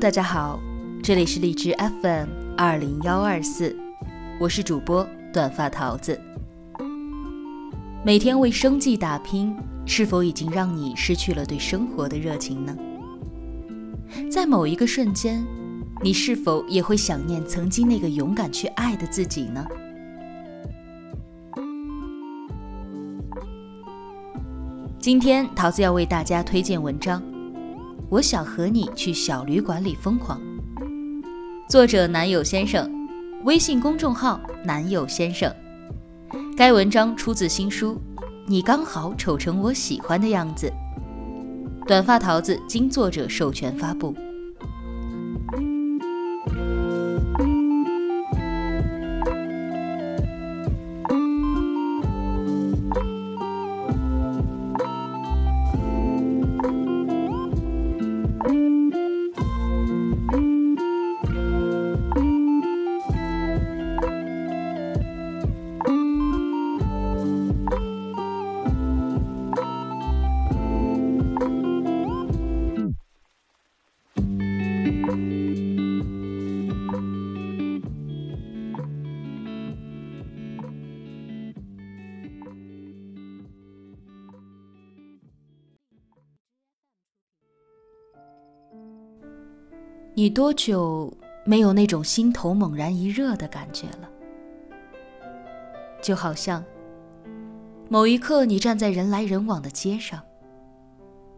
[0.00, 0.58] 大家好，
[1.02, 2.26] 这里是荔枝 FM
[2.56, 3.76] 二零幺二四，
[4.40, 6.18] 我是主播短发桃子。
[8.02, 9.54] 每天为生计打拼，
[9.84, 12.74] 是否已经让你失去了对生活的热情呢？
[14.32, 15.44] 在某一个瞬间，
[16.02, 19.66] 你是否也会想念曾经那个勇敢去爱的自己呢？
[24.98, 27.22] 今天桃子要为大家推荐文章。
[28.10, 30.40] 我想和你去小旅馆里疯狂。
[31.68, 32.90] 作者男友先生，
[33.44, 35.48] 微信公众号男友先生。
[36.56, 37.94] 该文章出自新书
[38.48, 40.66] 《你刚好丑成我喜欢的样子》。
[41.86, 44.12] 短发桃子经作者授权发布。
[90.20, 91.10] 你多久
[91.46, 94.10] 没有那种心头猛然一热的感觉了？
[96.02, 96.62] 就好像
[97.88, 100.22] 某一刻你站在人来人往的街上，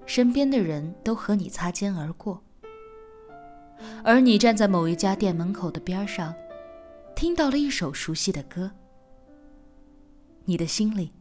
[0.05, 2.42] 身边的人都和你擦肩而过，
[4.02, 6.34] 而你站在某一家店门口的边上，
[7.14, 8.72] 听到了一首熟悉的歌，
[10.44, 11.12] 你的心里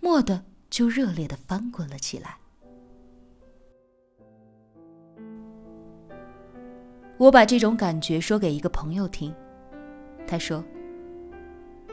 [0.00, 2.38] 蓦地就热烈的翻滚了起来。
[7.16, 9.32] 我把这种感觉说给一个朋友听，
[10.26, 10.62] 他说：“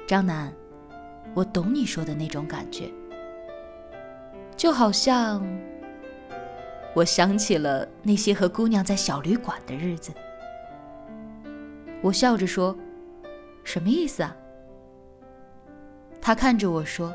[0.08, 0.52] 张楠，
[1.36, 2.92] 我懂你说的那种感觉，
[4.58, 5.42] 就好像……
[6.96, 10.12] 我想起了那些和姑娘在小旅馆的日子。”
[12.02, 12.76] 我笑着说
[13.64, 14.36] ：“什么意思啊？”
[16.20, 17.14] 他看着我说：“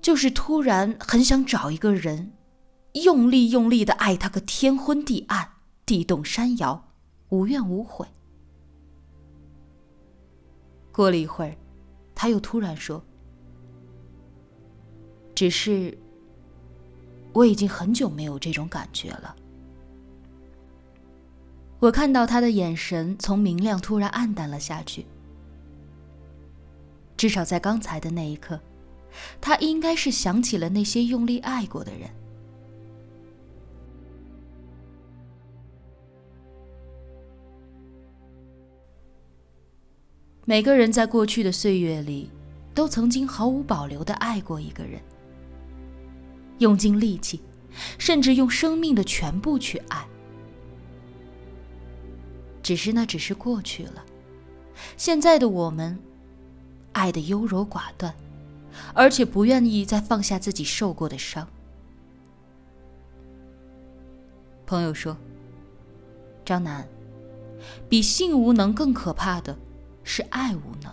[0.00, 2.32] 就是突然很想找一个人。”
[2.92, 5.52] 用力用力的爱他个天昏地暗、
[5.86, 6.88] 地动山摇，
[7.28, 8.06] 无怨无悔。
[10.92, 11.56] 过了一会儿，
[12.14, 13.04] 他又突然说
[15.34, 15.96] ：“只是
[17.32, 19.36] 我已经很久没有这种感觉了。”
[21.78, 25.06] 我看到他的眼神从明亮突然暗淡了下去。
[27.16, 28.60] 至少在刚才的那一刻，
[29.40, 32.10] 他应该是想起了那些用力爱过的人。
[40.48, 42.30] 每个人在过去的岁月里，
[42.74, 44.98] 都曾经毫无保留的爱过一个人，
[46.56, 47.42] 用尽力气，
[47.98, 50.08] 甚至用生命的全部去爱。
[52.62, 54.02] 只是那只是过去了，
[54.96, 55.98] 现在的我们，
[56.92, 58.14] 爱的优柔寡断，
[58.94, 61.46] 而且不愿意再放下自己受过的伤。
[64.64, 65.14] 朋友说
[66.42, 66.88] ：“张楠，
[67.86, 69.54] 比性无能更可怕的。”
[70.08, 70.90] 是爱无能。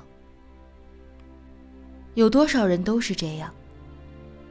[2.15, 3.49] 有多少人都是这样，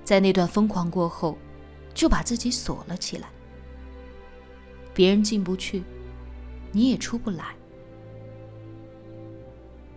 [0.05, 1.37] 在那段疯狂过后，
[1.93, 3.29] 就把自己锁了起来。
[4.95, 5.85] 别人进不去，
[6.73, 7.55] 你也出不来。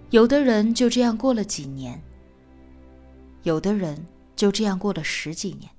[0.10, 2.02] 有的人就这样过了几年，
[3.44, 4.06] 有的人
[4.36, 5.72] 就这样过了十几年。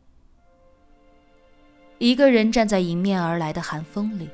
[1.99, 4.31] 一个人站在迎面而来的寒风里，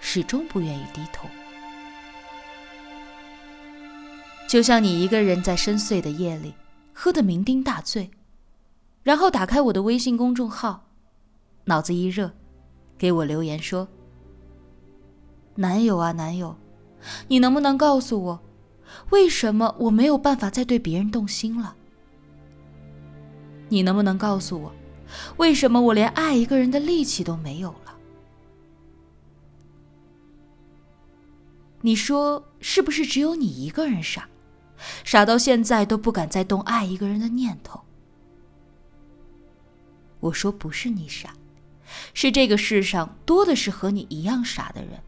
[0.00, 1.28] 始终不愿意低头。
[4.48, 6.54] 就像你一个人在深邃的夜里
[6.94, 8.10] 喝得酩酊大醉，
[9.02, 10.88] 然后打开我的微信公众号，
[11.64, 12.32] 脑子一热，
[12.96, 13.86] 给我留言说
[15.56, 16.56] ：“男友啊，男友，
[17.28, 18.40] 你能不能告诉我，
[19.10, 21.76] 为什么我没有办法再对别人动心了？
[23.68, 24.72] 你能不能告诉我，
[25.36, 27.94] 为什么我连爱一个人的力气都没有了？
[31.82, 34.26] 你说是不是只有你一个人傻？”
[35.04, 37.80] 傻到现在都不敢再动爱一个人的念头。
[40.20, 41.34] 我说不是你傻，
[42.14, 45.00] 是这个世上多的是和你一样傻的人，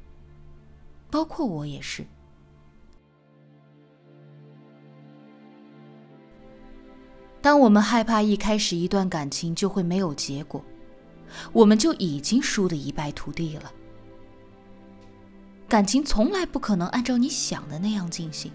[1.10, 2.04] 包括我也是。
[7.42, 10.62] 当我们害怕一开始一段感情就会没有结果，
[11.52, 13.72] 我们就已经输得一败涂地了。
[15.66, 18.52] 感情从来不可能按照你想的那样进行，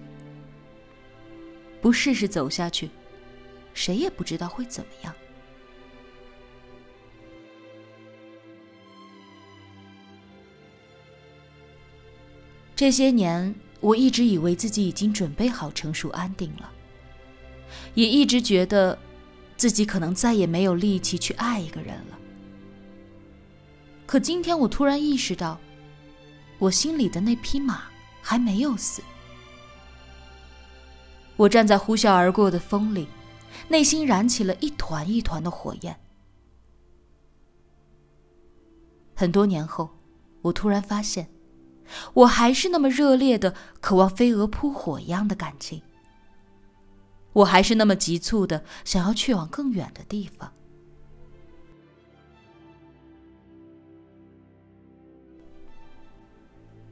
[1.86, 2.90] 不试试走下去，
[3.76, 5.14] 谁也不知道会怎么样。
[12.76, 16.72] 这些年，我一直以为自己已经准备好成熟安定了，
[17.94, 18.98] 也一直觉得
[19.56, 22.18] 自己可能再也没有力气去爱一个人了。
[24.08, 25.60] 可今天，我突然意识到。
[26.58, 27.84] 我心里的那匹马
[28.24, 29.04] 还没有死。
[31.38, 33.08] 我站在呼啸而过的风里，
[33.68, 36.00] 内心燃起了一团一团的火焰。
[39.16, 39.90] 很多年后，
[40.42, 41.30] 我突然发现，
[42.14, 45.82] 我还是那么热烈的渴望飞蛾扑火一样的感情。
[47.34, 50.52] 我还是那么急促的想要去往更远的地方。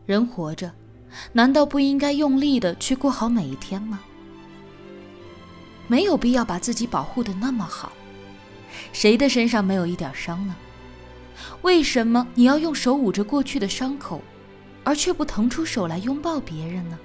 [0.06, 0.70] 人活着，
[1.32, 4.02] 难道不应该用力的去过好每一天吗？
[5.88, 7.92] 没有必要把自己保护的那么好，
[8.92, 10.56] 谁的身上没有一点伤呢？
[11.62, 14.22] 为什么你要用手捂着过去的伤口，
[14.84, 16.98] 而却不腾出手来拥抱别人呢？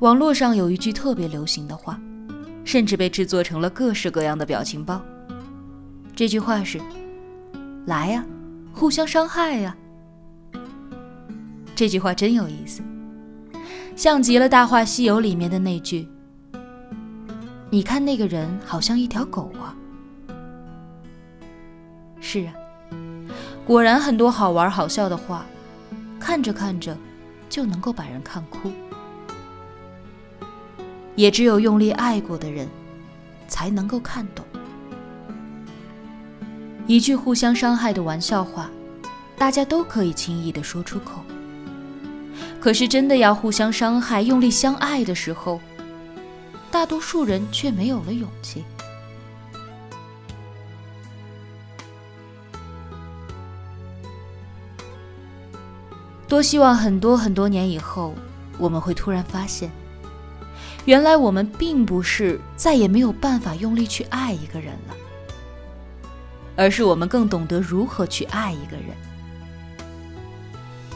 [0.00, 2.00] 网络上有一句特别流行的话，
[2.64, 5.00] 甚至被制作成了各式各样的表情包。
[6.16, 6.80] 这句话是
[7.86, 8.24] ：“来呀，
[8.72, 9.76] 互相伤害呀。”
[11.76, 12.82] 这句话真有意思，
[13.94, 16.08] 像极了《大话西游》里面的那句
[17.68, 19.76] ：“你看那个人好像一条狗啊。”
[22.20, 22.54] 是啊，
[23.66, 25.44] 果然很多好玩好笑的话，
[26.18, 26.96] 看着看着
[27.50, 28.72] 就能够把人看哭。
[31.16, 32.68] 也只有用力爱过的人，
[33.48, 34.44] 才能够看懂。
[36.86, 38.70] 一句互相伤害的玩笑话，
[39.38, 41.22] 大家都可以轻易的说出口。
[42.60, 45.60] 可是真的要互相伤害、用力相爱的时候，
[46.70, 48.64] 大多数人却没有了勇气。
[56.28, 58.14] 多希望很多很多年以后，
[58.58, 59.70] 我们会突然发现。
[60.86, 64.96] 原来我们并不是再也没有办法用力去爱一个人了，
[66.56, 68.96] 而是我们更懂得如何去爱一个人。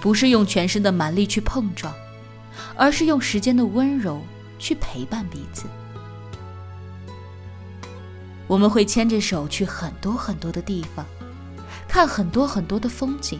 [0.00, 1.94] 不是用全身的蛮力去碰撞，
[2.76, 4.22] 而是用时间的温柔
[4.58, 5.66] 去陪伴彼此。
[8.46, 11.06] 我们会牵着手去很多很多的地方，
[11.86, 13.38] 看很多很多的风景，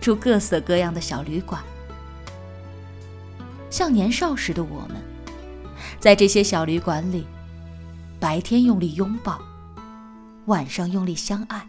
[0.00, 1.62] 住各色各样的小旅馆，
[3.70, 4.96] 像年少时的我们。
[6.00, 7.26] 在这些小旅馆里，
[8.20, 9.40] 白天用力拥抱，
[10.46, 11.66] 晚上用力相爱，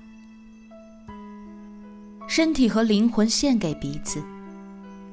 [2.28, 4.22] 身体和灵魂献给彼此，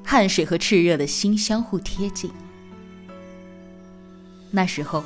[0.05, 2.29] 汗水和炽热的心相互贴近。
[4.51, 5.03] 那时候，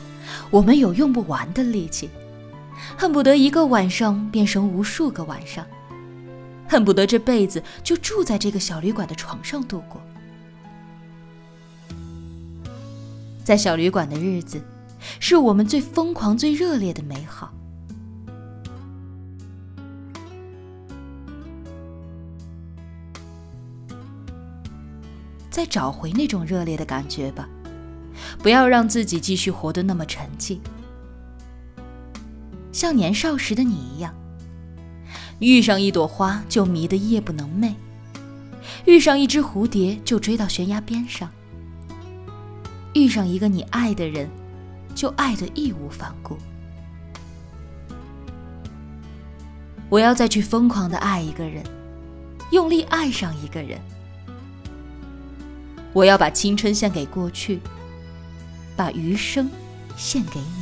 [0.50, 2.10] 我们有用不完的力气，
[2.98, 5.66] 恨不得一个晚上变成无数个晚上，
[6.68, 10.02] 恨不得这辈子就住在这个小旅馆的床上度过。
[13.44, 14.62] 在小旅馆的日子，
[15.20, 17.54] 是我们最疯狂、最热烈的美好。
[25.50, 27.48] 再找回那种热烈的感觉吧，
[28.42, 30.60] 不要让自己继续活得那么沉寂。
[32.72, 34.16] 像年少时的你一样，
[35.40, 37.74] 遇上一朵花就迷得夜不能寐，
[38.86, 41.30] 遇上一只蝴蝶就追到悬崖边上。
[42.94, 44.30] 遇上一个你爱的人，
[44.94, 46.38] 就爱得义无反顾。
[49.90, 51.64] 我要再去疯狂的爱一个人，
[52.52, 53.80] 用力爱上一个人。
[55.94, 57.60] 我要把青春献给过去，
[58.76, 59.50] 把余生
[59.98, 60.61] 献给你。